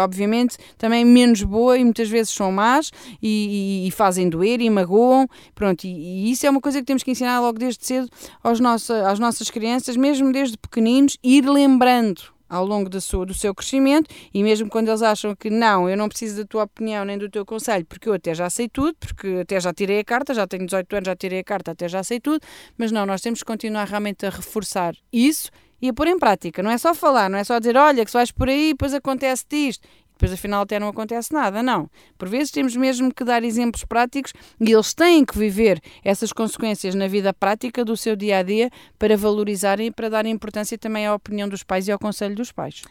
obviamente 0.02 0.56
também 0.76 1.04
menos 1.04 1.42
boa 1.42 1.78
e 1.78 1.84
muitas 1.84 2.08
vezes 2.08 2.32
são 2.32 2.52
más 2.52 2.90
e, 3.22 3.86
e, 3.86 3.90
fazem 3.90 4.28
doer 4.28 4.60
e 4.60 4.68
magoam 4.68 5.26
pronto 5.54 5.84
e, 5.84 5.88
e, 5.88 6.30
isso 6.30 6.46
é 6.46 6.50
uma 6.50 6.60
coisa 6.60 6.78
que 6.78 6.84
temos 6.84 7.02
que 7.02 7.10
ensinar 7.10 7.40
logo 7.40 7.58
desde 7.58 7.84
cedo 7.84 8.08
aos 8.42 8.60
nossa, 8.60 9.08
às 9.10 9.18
nossas 9.18 9.50
crianças 9.50 9.96
mesmo 9.96 10.30
desde 10.32 10.58
pequeninos 10.58 11.16
ir 11.22 11.48
lembrando 11.48 12.36
ao 12.48 12.64
longo 12.64 12.88
do 12.88 13.00
seu, 13.00 13.24
do 13.24 13.34
seu 13.34 13.54
crescimento 13.54 14.08
e 14.32 14.42
mesmo 14.42 14.68
quando 14.68 14.88
eles 14.88 15.02
acham 15.02 15.34
que 15.34 15.50
não, 15.50 15.88
eu 15.88 15.96
não 15.96 16.08
preciso 16.08 16.38
da 16.38 16.44
tua 16.46 16.64
opinião 16.64 17.04
nem 17.04 17.18
do 17.18 17.28
teu 17.28 17.44
conselho, 17.44 17.84
porque 17.86 18.08
eu 18.08 18.14
até 18.14 18.34
já 18.34 18.48
sei 18.48 18.68
tudo, 18.68 18.94
porque 19.00 19.38
até 19.42 19.60
já 19.60 19.72
tirei 19.72 20.00
a 20.00 20.04
carta, 20.04 20.32
já 20.32 20.46
tenho 20.46 20.64
18 20.64 20.96
anos, 20.96 21.06
já 21.06 21.16
tirei 21.16 21.40
a 21.40 21.44
carta, 21.44 21.72
até 21.72 21.88
já 21.88 22.02
sei 22.02 22.20
tudo, 22.20 22.40
mas 22.78 22.92
não, 22.92 23.04
nós 23.04 23.20
temos 23.20 23.40
que 23.40 23.44
continuar 23.44 23.86
realmente 23.88 24.24
a 24.26 24.30
reforçar 24.30 24.94
isso 25.12 25.50
e 25.80 25.88
a 25.88 25.94
pôr 25.94 26.08
em 26.08 26.18
prática. 26.18 26.62
Não 26.62 26.70
é 26.70 26.78
só 26.78 26.94
falar, 26.94 27.28
não 27.30 27.38
é 27.38 27.44
só 27.44 27.58
dizer, 27.58 27.76
olha, 27.76 28.04
que 28.04 28.10
se 28.10 28.16
vais 28.16 28.30
por 28.30 28.48
aí, 28.48 28.68
depois 28.68 28.94
acontece 28.94 29.44
isto. 29.50 29.86
Depois, 30.16 30.32
afinal, 30.32 30.62
até 30.62 30.80
não 30.80 30.88
acontece 30.88 31.32
nada. 31.32 31.62
Não. 31.62 31.90
Por 32.16 32.28
vezes 32.28 32.50
temos 32.50 32.74
mesmo 32.74 33.12
que 33.12 33.22
dar 33.22 33.44
exemplos 33.44 33.84
práticos 33.84 34.32
e 34.58 34.72
eles 34.72 34.94
têm 34.94 35.24
que 35.24 35.38
viver 35.38 35.80
essas 36.02 36.32
consequências 36.32 36.94
na 36.94 37.06
vida 37.06 37.34
prática 37.34 37.84
do 37.84 37.96
seu 37.96 38.16
dia 38.16 38.38
a 38.38 38.42
dia 38.42 38.70
para 38.98 39.14
valorizarem 39.16 39.88
e 39.88 39.90
para 39.90 40.08
darem 40.08 40.32
importância 40.32 40.78
também 40.78 41.06
à 41.06 41.14
opinião 41.14 41.48
dos 41.48 41.62
pais 41.62 41.86
e 41.86 41.92
ao 41.92 41.98
conselho 41.98 42.34
dos 42.34 42.50
pais. 42.50 42.82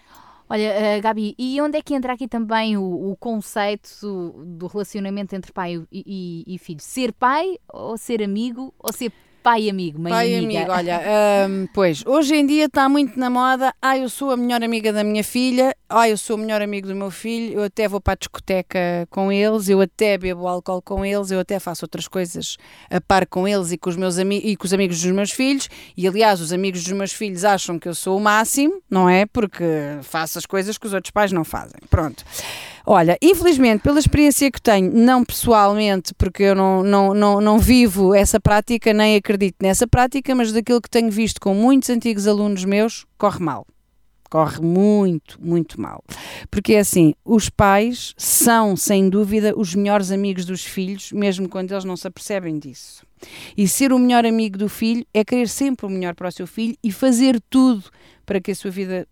Olha, 0.48 0.98
uh, 1.00 1.02
Gabi, 1.02 1.34
e 1.40 1.60
onde 1.60 1.80
é 1.80 1.82
que 1.82 1.96
entra 1.96 2.14
aqui 2.14 2.28
também 2.28 2.78
o, 2.78 2.84
o 2.84 3.16
conceito 3.16 4.32
do, 4.46 4.68
relacionamento 4.68 5.36
entre 5.36 5.52
pai 5.52 5.84
e, 5.92 6.46
e, 6.48 6.56
e, 6.56 6.60
filho? 6.60 6.80
Ser 6.80 7.12
pai 7.12 7.58
ou 7.68 7.98
ser 7.98 8.22
amigo 8.22 8.72
ou 8.78 8.94
ser 8.94 9.12
pai 9.46 9.70
amigo, 9.70 10.02
mãe 10.02 10.12
pai 10.12 10.36
amiga. 10.36 10.58
amigo, 10.58 10.72
olha, 10.72 11.02
um, 11.48 11.68
pois, 11.72 12.04
hoje 12.04 12.36
em 12.36 12.48
dia 12.48 12.66
está 12.66 12.90
muito 12.90 13.20
na 13.20 13.30
moda, 13.30 13.72
ah, 13.80 13.96
eu 13.96 14.10
sou 14.10 14.32
a 14.32 14.38
melhor 14.38 14.64
amiga 14.64 14.92
da 14.92 15.04
minha 15.04 15.24
filha, 15.24 15.76
ah, 15.88 16.10
eu 16.10 16.18
sou 16.18 16.36
o 16.36 16.40
melhor 16.40 16.64
amigo 16.64 16.88
do 16.88 16.96
meu 16.96 17.12
filho, 17.12 17.60
eu 17.60 17.64
até 17.66 17.88
vou 17.88 18.02
para 18.02 18.14
a 18.14 18.16
discoteca 18.16 18.80
com 19.12 19.32
eles, 19.32 19.70
eu 19.70 19.80
até 19.80 20.18
bebo 20.18 20.48
álcool 20.48 20.82
com 20.82 21.06
eles, 21.06 21.30
eu 21.30 21.40
até 21.40 21.60
faço 21.60 21.86
outras 21.86 22.08
coisas 22.08 22.58
a 22.90 23.00
par 23.00 23.28
com 23.28 23.48
eles 23.48 23.72
e 23.72 23.78
com 23.78 23.88
os 23.88 23.96
meus 23.96 24.18
amigos 24.18 24.50
e 24.50 24.56
com 24.56 24.66
os 24.66 24.74
amigos 24.74 25.00
dos 25.00 25.12
meus 25.12 25.30
filhos, 25.30 25.70
e 25.96 26.08
aliás, 26.08 26.42
os 26.42 26.52
amigos 26.52 26.84
dos 26.84 26.94
meus 26.94 27.14
filhos 27.14 27.46
acham 27.46 27.78
que 27.78 27.88
eu 27.88 27.94
sou 27.94 28.18
o 28.18 28.20
máximo, 28.20 28.82
não 28.90 29.08
é? 29.08 29.28
Porque 29.28 29.64
faço 30.02 30.40
as 30.40 30.48
coisas 30.48 30.76
que 30.76 30.88
os 30.88 30.94
outros 30.94 31.12
pais 31.12 31.32
não 31.32 31.44
fazem. 31.44 31.80
Pronto. 31.88 32.26
Olha, 32.88 33.18
infelizmente, 33.22 33.82
pela 33.82 34.00
experiência 34.00 34.52
que 34.52 34.62
tenho, 34.62 34.92
não 34.94 35.26
pessoalmente, 35.26 36.14
porque 36.14 36.44
eu 36.44 36.56
não, 36.56 36.84
não, 36.84 37.14
não, 37.14 37.42
não 37.42 37.58
vivo 37.58 38.14
essa 38.14 38.40
prática, 38.40 38.94
nem 38.94 39.16
acredito 39.16 39.56
nessa 39.62 39.88
prática, 39.88 40.36
mas 40.36 40.52
daquilo 40.52 40.82
que 40.82 40.90
tenho 40.90 41.10
visto 41.10 41.42
com 41.42 41.56
muitos 41.56 41.90
antigos 41.90 42.28
alunos 42.28 42.64
meus, 42.64 43.06
corre 43.18 43.40
mal 43.40 43.66
corre 44.36 44.60
muito, 44.60 45.40
muito 45.42 45.80
mal. 45.80 46.04
Porque 46.52 46.74
é 46.74 46.80
assim, 46.80 47.14
os 47.24 47.50
pais 47.50 48.14
são, 48.18 48.76
sem 48.76 49.10
dúvida, 49.10 49.54
os 49.56 49.74
melhores 49.74 50.12
amigos 50.12 50.44
dos 50.44 50.66
filhos, 50.66 51.14
mesmo 51.14 51.48
quando 51.48 51.72
eles 51.72 51.86
não 51.86 51.96
se 51.96 52.06
apercebem 52.06 52.60
disso. 52.60 53.06
E 53.56 53.66
ser 53.66 53.94
o 53.94 54.00
melhor 54.00 54.26
amigo 54.26 54.58
do 54.58 54.68
filho 54.68 55.06
é 55.14 55.24
querer 55.24 55.48
sempre 55.48 55.86
o 55.86 55.90
melhor 55.90 56.16
para 56.16 56.28
o 56.28 56.32
seu 56.32 56.46
filho 56.46 56.76
e 56.84 56.92
fazer 56.92 57.42
tudo 57.50 57.86
para 58.26 58.42
que 58.42 58.52
a 58.52 58.56
sua 58.56 58.72
vida 58.72 59.08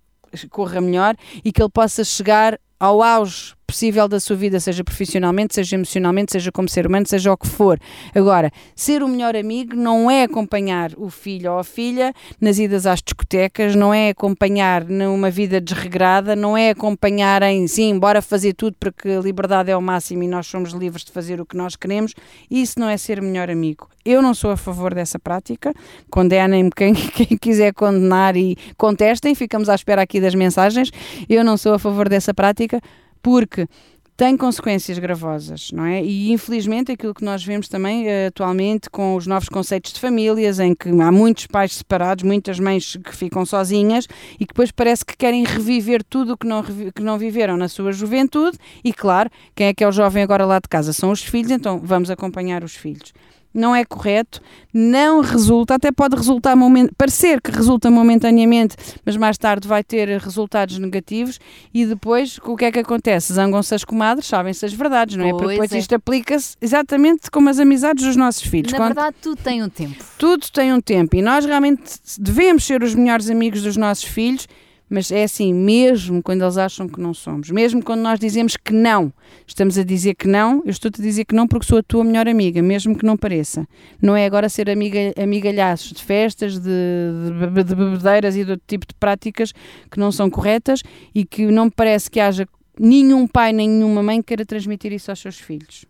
corra 0.49 0.81
melhor 0.81 1.15
e 1.45 1.53
que 1.53 1.61
ele 1.61 1.71
possa 1.71 2.03
chegar 2.03 2.59
ao 2.77 3.01
auge 3.01 3.55
possível 3.73 4.07
da 4.07 4.19
sua 4.19 4.35
vida, 4.35 4.59
seja 4.59 4.83
profissionalmente, 4.83 5.55
seja 5.55 5.75
emocionalmente, 5.75 6.31
seja 6.31 6.51
como 6.51 6.69
ser 6.69 6.85
humano, 6.85 7.07
seja 7.07 7.33
o 7.33 7.35
que 7.35 7.47
for. 7.47 7.79
Agora, 8.13 8.51
ser 8.75 9.01
o 9.01 9.07
melhor 9.07 9.35
amigo 9.35 9.75
não 9.75 10.11
é 10.11 10.21
acompanhar 10.21 10.91
o 10.95 11.09
filho 11.09 11.53
ou 11.53 11.57
a 11.57 11.63
filha 11.63 12.13
nas 12.39 12.59
idas 12.59 12.85
às 12.85 13.01
discotecas, 13.01 13.75
não 13.75 13.91
é 13.91 14.09
acompanhar 14.09 14.85
numa 14.85 15.31
vida 15.31 15.59
desregrada, 15.59 16.35
não 16.35 16.55
é 16.55 16.69
acompanhar 16.69 17.41
em 17.41 17.65
sim, 17.67 17.97
bora 17.97 18.21
fazer 18.21 18.53
tudo 18.53 18.77
porque 18.79 19.09
a 19.09 19.19
liberdade 19.19 19.71
é 19.71 19.75
o 19.75 19.81
máximo 19.81 20.21
e 20.21 20.27
nós 20.27 20.45
somos 20.45 20.71
livres 20.71 21.03
de 21.03 21.11
fazer 21.11 21.41
o 21.41 21.45
que 21.45 21.57
nós 21.57 21.75
queremos. 21.75 22.13
Isso 22.51 22.79
não 22.79 22.87
é 22.87 22.95
ser 22.95 23.23
melhor 23.23 23.49
amigo. 23.49 23.89
Eu 24.05 24.21
não 24.21 24.35
sou 24.35 24.51
a 24.51 24.57
favor 24.57 24.93
dessa 24.93 25.17
prática. 25.17 25.73
Condenem-me 26.11 26.69
quem, 26.69 26.93
quem 27.15 27.37
quiser 27.37 27.73
condenar 27.73 28.37
e 28.37 28.55
contestem. 28.77 29.33
Ficamos 29.33 29.67
à 29.67 29.73
espera 29.73 30.03
aqui 30.03 30.21
das 30.21 30.35
mensagens. 30.35 30.91
Eu 31.27 31.43
não 31.43 31.57
sou 31.57 31.73
a 31.73 31.79
favor 31.79 32.07
dessa 32.07 32.33
prática 32.35 32.79
porque 33.23 33.67
tem 34.15 34.37
consequências 34.37 34.99
gravosas, 34.99 35.71
não 35.71 35.85
é? 35.85 36.03
E 36.03 36.31
infelizmente 36.31 36.91
aquilo 36.91 37.15
que 37.15 37.25
nós 37.25 37.43
vemos 37.43 37.67
também 37.67 38.05
uh, 38.05 38.27
atualmente 38.27 38.87
com 38.89 39.15
os 39.15 39.25
novos 39.25 39.49
conceitos 39.49 39.91
de 39.91 39.99
famílias, 39.99 40.59
em 40.59 40.75
que 40.75 40.89
há 40.89 41.11
muitos 41.11 41.47
pais 41.47 41.73
separados, 41.73 42.23
muitas 42.23 42.59
mães 42.59 42.95
que 43.03 43.15
ficam 43.15 43.43
sozinhas 43.43 44.07
e 44.35 44.45
que 44.45 44.53
depois 44.53 44.71
parece 44.71 45.03
que 45.03 45.17
querem 45.17 45.43
reviver 45.43 46.03
tudo 46.03 46.33
o 46.33 46.37
que 46.37 46.45
não, 46.45 46.63
que 46.63 47.01
não 47.01 47.17
viveram 47.17 47.57
na 47.57 47.67
sua 47.67 47.91
juventude. 47.91 48.57
E 48.83 48.93
claro, 48.93 49.31
quem 49.55 49.67
é 49.67 49.73
que 49.73 49.83
é 49.83 49.87
o 49.87 49.91
jovem 49.91 50.21
agora 50.21 50.45
lá 50.45 50.59
de 50.59 50.69
casa? 50.69 50.93
São 50.93 51.09
os 51.09 51.23
filhos, 51.23 51.49
então 51.49 51.81
vamos 51.83 52.11
acompanhar 52.11 52.63
os 52.63 52.75
filhos 52.75 53.13
não 53.53 53.75
é 53.75 53.85
correto, 53.85 54.41
não 54.73 55.21
resulta, 55.21 55.75
até 55.75 55.91
pode 55.91 56.15
resultar 56.15 56.55
parecer 56.97 57.41
que 57.41 57.51
resulta 57.51 57.91
momentaneamente, 57.91 58.75
mas 59.05 59.15
mais 59.15 59.37
tarde 59.37 59.67
vai 59.67 59.83
ter 59.83 60.07
resultados 60.19 60.77
negativos 60.79 61.39
e 61.73 61.85
depois 61.85 62.39
o 62.43 62.55
que 62.55 62.65
é 62.65 62.71
que 62.71 62.79
acontece? 62.79 63.33
Zangam-se 63.33 63.75
as 63.75 63.83
comadres, 63.83 64.27
sabem-se 64.27 64.65
as 64.65 64.73
verdades, 64.73 65.15
não 65.15 65.25
é? 65.25 65.31
Porque 65.31 65.47
depois 65.47 65.71
é. 65.71 65.77
isto 65.77 65.93
aplica-se 65.93 66.55
exatamente 66.61 67.29
como 67.29 67.49
as 67.49 67.59
amizades 67.59 68.05
dos 68.05 68.15
nossos 68.15 68.43
filhos. 68.43 68.71
Na 68.71 68.77
Quando... 68.77 68.95
verdade, 68.95 69.15
tudo 69.21 69.37
tem 69.41 69.61
um 69.61 69.69
tempo. 69.69 70.03
Tudo 70.17 70.47
tem 70.51 70.73
um 70.73 70.81
tempo 70.81 71.15
e 71.15 71.21
nós 71.21 71.45
realmente 71.45 71.83
devemos 72.17 72.63
ser 72.65 72.81
os 72.81 72.95
melhores 72.95 73.29
amigos 73.29 73.61
dos 73.61 73.77
nossos 73.77 74.05
filhos 74.05 74.47
mas 74.93 75.11
é 75.11 75.23
assim, 75.23 75.51
mesmo 75.51 76.21
quando 76.21 76.43
eles 76.43 76.55
acham 76.55 76.87
que 76.87 77.01
não 77.01 77.15
somos, 77.15 77.49
mesmo 77.49 77.83
quando 77.83 78.01
nós 78.01 78.19
dizemos 78.19 78.55
que 78.55 78.71
não, 78.71 79.11
estamos 79.47 79.75
a 79.75 79.83
dizer 79.83 80.13
que 80.13 80.27
não, 80.27 80.61
eu 80.63 80.69
estou-te 80.69 81.01
a 81.01 81.03
dizer 81.03 81.25
que 81.25 81.33
não 81.33 81.47
porque 81.47 81.65
sou 81.65 81.79
a 81.79 81.83
tua 81.83 82.03
melhor 82.03 82.27
amiga, 82.27 82.61
mesmo 82.61 82.95
que 82.95 83.03
não 83.03 83.17
pareça. 83.17 83.67
Não 83.99 84.15
é 84.15 84.23
agora 84.23 84.47
ser 84.47 84.69
amiga, 84.69 84.99
amigalhaços 85.17 85.93
de 85.93 86.03
festas, 86.03 86.59
de, 86.59 86.69
de, 86.69 87.63
de 87.63 87.75
bebedeiras 87.75 88.35
e 88.35 88.45
de 88.45 88.51
outro 88.51 88.65
tipo 88.67 88.85
de 88.85 88.93
práticas 88.93 89.51
que 89.89 89.99
não 89.99 90.11
são 90.11 90.29
corretas 90.29 90.83
e 91.15 91.25
que 91.25 91.47
não 91.47 91.65
me 91.65 91.71
parece 91.71 92.11
que 92.11 92.19
haja 92.19 92.47
nenhum 92.79 93.25
pai 93.25 93.51
nem 93.51 93.67
nenhuma 93.67 94.03
mãe 94.03 94.21
que 94.21 94.27
queira 94.27 94.45
transmitir 94.45 94.93
isso 94.93 95.09
aos 95.09 95.19
seus 95.19 95.39
filhos. 95.39 95.85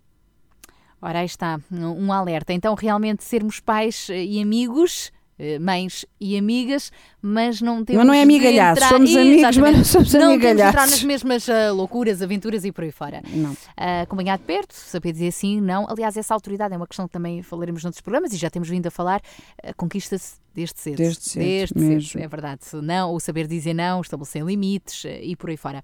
Ora, 1.02 1.20
aí 1.20 1.26
está, 1.26 1.60
um 1.70 2.14
alerta. 2.14 2.54
Então, 2.54 2.74
realmente, 2.74 3.26
sermos 3.26 3.60
pais 3.60 4.08
e 4.10 4.42
amigos 4.42 5.12
eh, 5.12 5.23
mães 5.60 6.06
e 6.20 6.38
amigas, 6.38 6.92
mas 7.22 7.62
não 7.62 7.84
temos 7.84 8.00
Mas 8.00 8.08
não 8.08 8.14
é 8.14 8.22
amigalhaços, 8.22 8.88
somos 8.88 9.16
amigos, 9.16 9.58
mas 9.58 9.78
não 9.78 9.84
somos 9.84 10.14
não 10.14 10.34
entrar 10.34 10.88
nas 10.88 11.04
mesmas 11.04 11.48
uh, 11.48 11.74
loucuras, 11.74 12.22
aventuras 12.22 12.66
e 12.66 12.72
por 12.72 12.84
aí 12.84 12.92
fora. 12.92 13.22
Não. 13.28 13.52
Uh, 13.52 14.04
acompanhar 14.04 14.38
de 14.38 14.44
perto, 14.44 14.74
saber 14.74 15.12
dizer 15.12 15.32
sim, 15.32 15.60
não. 15.60 15.86
Aliás, 15.90 16.16
essa 16.18 16.34
autoridade 16.34 16.74
é 16.74 16.78
uma 16.78 16.88
questão 16.88 17.08
que 17.08 17.14
também 17.14 17.42
falaremos 17.42 17.84
noutros 17.84 18.02
programas 18.02 18.34
e 18.34 18.38
já 18.38 18.50
temos 18.50 18.70
vindo 18.70 18.88
a 18.88 18.92
falar, 18.92 19.22
uh, 19.64 19.74
conquista-se 19.76 20.36
desde 20.54 20.80
cedo. 20.80 20.98
Desde 20.98 21.24
cedo, 21.24 21.44
desde 21.80 22.10
cedo, 22.10 22.24
é 22.24 22.28
verdade. 22.28 22.62
Não, 22.82 23.14
o 23.14 23.20
saber 23.20 23.48
dizer 23.48 23.74
não, 23.74 24.02
estabelecer 24.02 24.44
limites 24.44 25.04
e 25.22 25.36
por 25.36 25.50
aí 25.50 25.58
fora. 25.58 25.82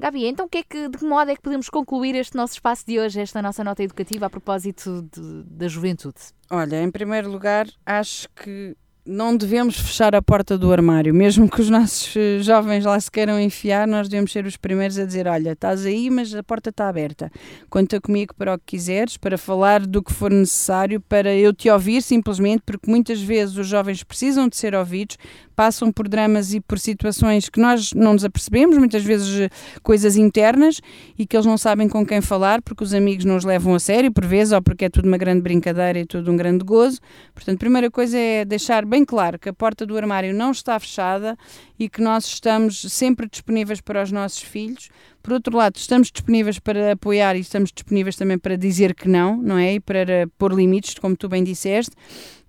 Gabi, 0.00 0.26
então 0.26 0.48
que 0.48 0.58
é 0.58 0.62
que, 0.62 0.88
de 0.88 0.96
que 0.96 1.04
modo 1.04 1.30
é 1.30 1.34
que 1.34 1.42
podemos 1.42 1.68
concluir 1.68 2.14
este 2.14 2.36
nosso 2.36 2.54
espaço 2.54 2.86
de 2.86 3.00
hoje, 3.00 3.20
esta 3.20 3.42
nossa 3.42 3.64
nota 3.64 3.82
educativa 3.82 4.26
a 4.26 4.30
propósito 4.30 5.02
de, 5.12 5.42
da 5.44 5.66
juventude? 5.66 6.18
Olha, 6.48 6.80
em 6.80 6.90
primeiro 6.90 7.28
lugar, 7.28 7.66
acho 7.84 8.28
que 8.30 8.76
não 9.08 9.34
devemos 9.34 9.80
fechar 9.80 10.14
a 10.14 10.20
porta 10.20 10.58
do 10.58 10.70
armário, 10.70 11.14
mesmo 11.14 11.50
que 11.50 11.62
os 11.62 11.70
nossos 11.70 12.14
eh, 12.14 12.40
jovens 12.40 12.84
lá 12.84 13.00
se 13.00 13.10
queiram 13.10 13.40
enfiar, 13.40 13.88
nós 13.88 14.06
devemos 14.06 14.30
ser 14.30 14.44
os 14.44 14.56
primeiros 14.56 14.98
a 14.98 15.06
dizer: 15.06 15.26
Olha, 15.26 15.52
estás 15.52 15.86
aí, 15.86 16.10
mas 16.10 16.34
a 16.34 16.42
porta 16.42 16.68
está 16.68 16.88
aberta. 16.88 17.30
Conta 17.70 18.00
comigo 18.00 18.34
para 18.34 18.54
o 18.54 18.58
que 18.58 18.76
quiseres, 18.76 19.16
para 19.16 19.38
falar 19.38 19.86
do 19.86 20.02
que 20.02 20.12
for 20.12 20.30
necessário, 20.30 21.00
para 21.00 21.34
eu 21.34 21.54
te 21.54 21.70
ouvir 21.70 22.02
simplesmente, 22.02 22.62
porque 22.66 22.90
muitas 22.90 23.20
vezes 23.20 23.56
os 23.56 23.66
jovens 23.66 24.04
precisam 24.04 24.46
de 24.46 24.56
ser 24.56 24.74
ouvidos, 24.74 25.16
passam 25.58 25.90
por 25.90 26.06
dramas 26.06 26.54
e 26.54 26.60
por 26.60 26.78
situações 26.78 27.48
que 27.48 27.58
nós 27.58 27.92
não 27.92 28.12
nos 28.12 28.24
apercebemos, 28.24 28.78
muitas 28.78 29.02
vezes 29.02 29.40
eh, 29.40 29.50
coisas 29.82 30.14
internas 30.14 30.80
e 31.18 31.26
que 31.26 31.36
eles 31.36 31.44
não 31.44 31.58
sabem 31.58 31.88
com 31.88 32.06
quem 32.06 32.20
falar, 32.20 32.62
porque 32.62 32.84
os 32.84 32.94
amigos 32.94 33.24
não 33.24 33.34
os 33.34 33.44
levam 33.44 33.74
a 33.74 33.80
sério, 33.80 34.12
por 34.12 34.24
vezes, 34.24 34.52
ou 34.52 34.62
porque 34.62 34.84
é 34.84 34.88
tudo 34.88 35.08
uma 35.08 35.18
grande 35.18 35.40
brincadeira 35.40 35.98
e 35.98 36.06
tudo 36.06 36.30
um 36.30 36.36
grande 36.36 36.64
gozo. 36.64 37.00
Portanto, 37.34 37.56
a 37.56 37.58
primeira 37.58 37.90
coisa 37.90 38.16
é 38.16 38.44
deixar 38.44 38.86
bem 38.86 39.04
claro 39.04 39.36
que 39.36 39.48
a 39.48 39.52
porta 39.52 39.84
do 39.84 39.96
armário 39.96 40.32
não 40.32 40.52
está 40.52 40.78
fechada 40.78 41.36
e 41.76 41.88
que 41.88 42.00
nós 42.00 42.24
estamos 42.26 42.80
sempre 42.82 43.28
disponíveis 43.28 43.80
para 43.80 44.00
os 44.00 44.12
nossos 44.12 44.40
filhos. 44.40 44.90
Por 45.20 45.32
outro 45.32 45.56
lado, 45.56 45.74
estamos 45.76 46.10
disponíveis 46.10 46.60
para 46.60 46.92
apoiar 46.92 47.34
e 47.34 47.40
estamos 47.40 47.72
disponíveis 47.72 48.14
também 48.14 48.38
para 48.38 48.56
dizer 48.56 48.94
que 48.94 49.08
não, 49.08 49.36
não 49.36 49.58
é? 49.58 49.74
E 49.74 49.80
para 49.80 50.28
pôr 50.38 50.52
limites, 50.54 50.94
como 50.94 51.16
tu 51.16 51.28
bem 51.28 51.42
disseste. 51.42 51.96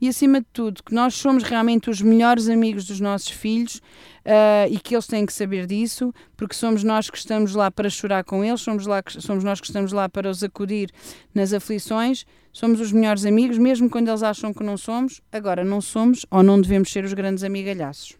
E 0.01 0.07
acima 0.07 0.39
de 0.39 0.47
tudo, 0.53 0.83
que 0.83 0.93
nós 0.93 1.13
somos 1.15 1.43
realmente 1.43 1.89
os 1.89 2.01
melhores 2.01 2.47
amigos 2.47 2.85
dos 2.85 2.99
nossos 2.99 3.29
filhos 3.29 3.81
uh, 4.25 4.71
e 4.71 4.79
que 4.79 4.95
eles 4.95 5.07
têm 5.07 5.25
que 5.25 5.33
saber 5.33 5.65
disso, 5.65 6.13
porque 6.37 6.55
somos 6.55 6.83
nós 6.83 7.09
que 7.09 7.17
estamos 7.17 7.53
lá 7.53 7.69
para 7.69 7.89
chorar 7.89 8.23
com 8.23 8.43
eles, 8.43 8.61
somos, 8.61 8.85
lá, 8.85 9.03
somos 9.07 9.43
nós 9.43 9.59
que 9.59 9.67
estamos 9.67 9.91
lá 9.91 10.07
para 10.07 10.29
os 10.29 10.43
acudir 10.43 10.89
nas 11.33 11.53
aflições, 11.53 12.25
somos 12.53 12.79
os 12.79 12.91
melhores 12.91 13.25
amigos, 13.25 13.57
mesmo 13.57 13.89
quando 13.89 14.07
eles 14.07 14.23
acham 14.23 14.53
que 14.53 14.63
não 14.63 14.77
somos. 14.77 15.21
Agora, 15.31 15.63
não 15.63 15.81
somos 15.81 16.25
ou 16.31 16.43
não 16.43 16.61
devemos 16.61 16.91
ser 16.91 17.03
os 17.03 17.13
grandes 17.13 17.43
amigalhaços. 17.43 18.18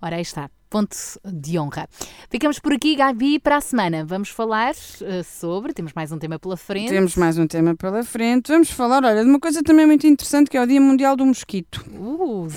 Ora, 0.00 0.16
aí 0.16 0.22
está 0.22 0.50
ponto 0.74 0.96
de 1.24 1.56
honra. 1.56 1.88
Ficamos 2.28 2.58
por 2.58 2.72
aqui, 2.72 2.96
Gabi, 2.96 3.38
para 3.38 3.58
a 3.58 3.60
semana. 3.60 4.04
Vamos 4.04 4.28
falar 4.30 4.72
uh, 4.72 5.22
sobre, 5.22 5.72
temos 5.72 5.92
mais 5.92 6.10
um 6.10 6.18
tema 6.18 6.36
pela 6.36 6.56
frente. 6.56 6.88
Temos 6.88 7.14
mais 7.14 7.38
um 7.38 7.46
tema 7.46 7.76
pela 7.76 8.02
frente. 8.02 8.48
Vamos 8.48 8.72
falar, 8.72 9.04
olha, 9.04 9.22
de 9.22 9.30
uma 9.30 9.38
coisa 9.38 9.62
também 9.62 9.86
muito 9.86 10.04
interessante 10.04 10.50
que 10.50 10.56
é 10.56 10.62
o 10.62 10.66
Dia 10.66 10.80
Mundial 10.80 11.14
do 11.14 11.24
Mosquito. 11.24 11.84
Uh, 11.92 12.48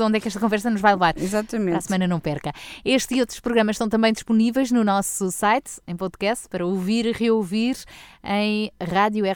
onde 0.00 0.18
é 0.18 0.20
que 0.20 0.28
esta 0.28 0.38
conversa 0.38 0.70
nos 0.70 0.80
vai 0.80 0.92
levar? 0.92 1.18
Exatamente. 1.18 1.70
Para 1.70 1.78
a 1.78 1.82
semana 1.82 2.06
não 2.06 2.20
perca. 2.20 2.52
Este 2.84 3.16
e 3.16 3.20
outros 3.20 3.40
programas 3.40 3.74
estão 3.74 3.88
também 3.88 4.12
disponíveis 4.12 4.70
no 4.70 4.84
nosso 4.84 5.32
site, 5.32 5.80
em 5.84 5.96
podcast, 5.96 6.48
para 6.48 6.64
ouvir 6.64 7.06
e 7.06 7.12
reouvir 7.12 7.76
em 8.22 8.70
radiorcs.pt. 8.80 9.32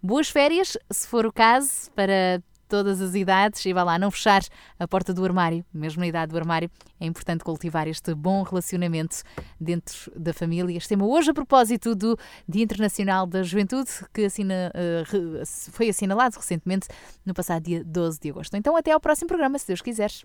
Boas 0.00 0.28
férias, 0.28 0.78
se 0.88 1.08
for 1.08 1.26
o 1.26 1.32
caso, 1.32 1.90
para 1.96 2.40
todas 2.72 3.02
as 3.02 3.14
idades 3.14 3.66
e 3.66 3.72
vá 3.74 3.82
lá, 3.82 3.98
não 3.98 4.10
fechar 4.10 4.40
a 4.78 4.88
porta 4.88 5.12
do 5.12 5.22
armário, 5.22 5.62
mesmo 5.74 6.00
na 6.00 6.06
idade 6.06 6.32
do 6.32 6.38
armário, 6.38 6.70
é 6.98 7.04
importante 7.04 7.44
cultivar 7.44 7.86
este 7.86 8.14
bom 8.14 8.42
relacionamento 8.42 9.16
dentro 9.60 10.10
da 10.16 10.32
família. 10.32 10.74
Este 10.78 10.88
tema 10.88 11.04
hoje 11.04 11.32
a 11.32 11.34
propósito 11.34 11.94
do 11.94 12.18
Dia 12.48 12.64
Internacional 12.64 13.26
da 13.26 13.42
Juventude, 13.42 13.90
que 14.14 14.24
assina, 14.24 14.72
uh, 14.74 15.44
foi 15.70 15.90
assinalado 15.90 16.36
recentemente 16.36 16.88
no 17.26 17.34
passado 17.34 17.62
dia 17.62 17.84
12 17.84 18.18
de 18.18 18.30
agosto. 18.30 18.56
Então 18.56 18.74
até 18.74 18.90
ao 18.90 19.00
próximo 19.00 19.28
programa, 19.28 19.58
se 19.58 19.66
Deus 19.66 19.82
quiseres. 19.82 20.24